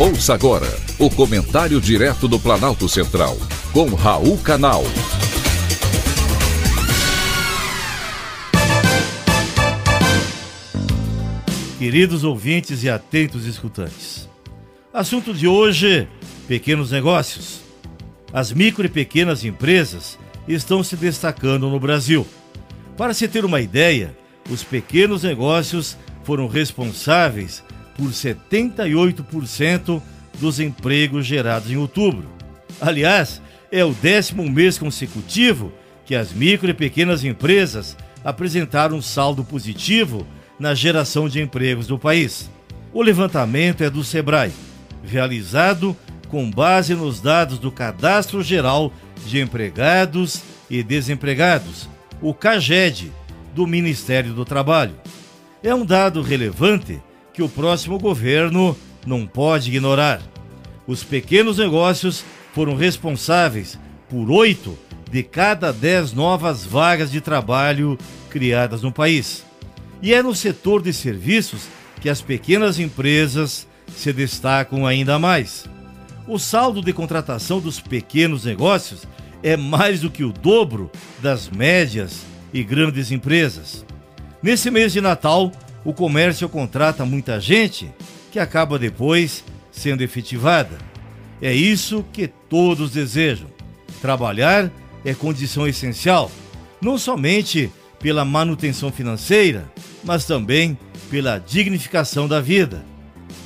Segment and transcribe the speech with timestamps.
[0.00, 3.36] Ouça agora o comentário direto do Planalto Central,
[3.72, 4.84] com Raul Canal.
[11.80, 14.28] Queridos ouvintes e atentos escutantes.
[14.94, 16.06] Assunto de hoje:
[16.46, 17.60] pequenos negócios.
[18.32, 22.24] As micro e pequenas empresas estão se destacando no Brasil.
[22.96, 24.16] Para se ter uma ideia,
[24.48, 27.64] os pequenos negócios foram responsáveis
[27.98, 30.00] por 78%
[30.38, 32.28] dos empregos gerados em outubro.
[32.80, 35.72] Aliás, é o décimo mês consecutivo
[36.06, 40.24] que as micro e pequenas empresas apresentaram um saldo positivo
[40.58, 42.48] na geração de empregos do país.
[42.92, 44.52] O levantamento é do Sebrae,
[45.04, 45.96] realizado
[46.28, 48.92] com base nos dados do Cadastro Geral
[49.26, 51.88] de Empregados e Desempregados,
[52.22, 53.12] o CAGED,
[53.54, 54.94] do Ministério do Trabalho.
[55.62, 57.00] É um dado relevante
[57.38, 60.20] que o próximo governo não pode ignorar.
[60.88, 63.78] Os pequenos negócios foram responsáveis
[64.10, 64.76] por oito
[65.08, 67.96] de cada dez novas vagas de trabalho
[68.28, 69.44] criadas no país.
[70.02, 71.68] E é no setor de serviços
[72.00, 75.64] que as pequenas empresas se destacam ainda mais.
[76.26, 79.06] O saldo de contratação dos pequenos negócios
[79.44, 80.90] é mais do que o dobro
[81.22, 82.22] das médias
[82.52, 83.86] e grandes empresas.
[84.42, 85.52] Nesse mês de Natal,
[85.88, 87.90] o comércio contrata muita gente
[88.30, 90.76] que acaba depois sendo efetivada.
[91.40, 93.46] É isso que todos desejam.
[94.02, 94.70] Trabalhar
[95.02, 96.30] é condição essencial,
[96.78, 99.64] não somente pela manutenção financeira,
[100.04, 100.76] mas também
[101.10, 102.84] pela dignificação da vida.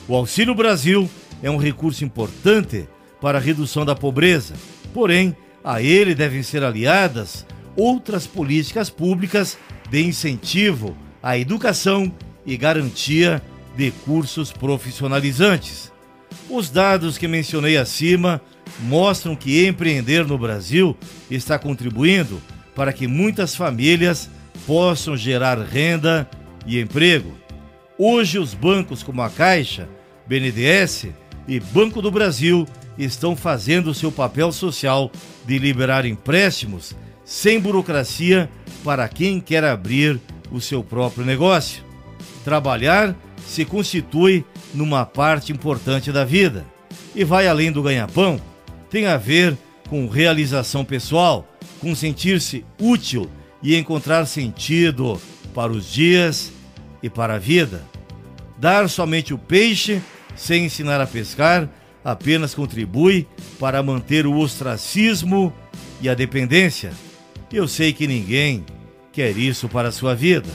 [0.09, 1.09] O Auxílio Brasil
[1.45, 2.89] é um recurso importante
[3.21, 4.55] para a redução da pobreza,
[4.93, 9.57] porém, a ele devem ser aliadas outras políticas públicas
[9.89, 12.13] de incentivo à educação
[12.45, 13.43] e garantia
[13.77, 15.93] de cursos profissionalizantes.
[16.49, 18.41] Os dados que mencionei acima
[18.81, 20.97] mostram que empreender no Brasil
[21.31, 22.41] está contribuindo
[22.75, 24.31] para que muitas famílias
[24.67, 26.29] possam gerar renda
[26.67, 27.35] e emprego.
[27.99, 29.89] Hoje, os bancos como a Caixa,
[30.27, 31.09] BNDES
[31.47, 32.67] e Banco do Brasil
[32.97, 35.11] estão fazendo seu papel social
[35.47, 38.51] de liberar empréstimos sem burocracia
[38.85, 40.21] para quem quer abrir
[40.51, 41.92] o seu próprio negócio.
[42.45, 43.17] Trabalhar
[43.47, 44.45] se constitui
[44.75, 46.65] numa parte importante da vida
[47.15, 48.41] e vai além do ganha-pão.
[48.91, 49.57] Tem a ver
[49.89, 51.47] com realização pessoal,
[51.81, 53.29] com sentir-se útil
[53.63, 55.21] e encontrar sentido
[55.55, 56.53] para os dias
[57.03, 57.83] e para a vida.
[58.59, 60.01] Dar somente o peixe
[60.37, 61.69] sem ensinar a pescar
[62.05, 63.27] apenas contribui
[63.59, 65.53] para manter o ostracismo
[66.01, 66.93] e a dependência.
[67.53, 68.65] Eu sei que ninguém
[69.13, 70.49] quer isso para a sua vida.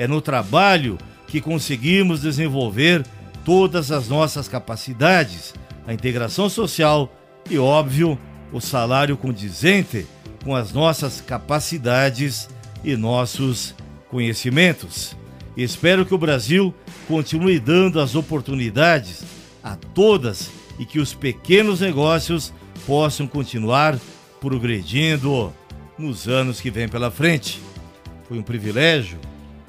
[0.00, 0.96] É no trabalho
[1.26, 3.04] que conseguimos desenvolver
[3.44, 5.52] todas as nossas capacidades,
[5.86, 7.14] a integração social
[7.50, 8.18] e, óbvio,
[8.50, 10.06] o salário condizente
[10.42, 12.48] com as nossas capacidades
[12.82, 13.74] e nossos
[14.08, 15.14] conhecimentos.
[15.54, 16.74] Espero que o Brasil
[17.06, 19.22] continue dando as oportunidades
[19.62, 22.54] a todas e que os pequenos negócios
[22.86, 24.00] possam continuar
[24.40, 25.52] progredindo
[25.98, 27.60] nos anos que vêm pela frente.
[28.26, 29.18] Foi um privilégio,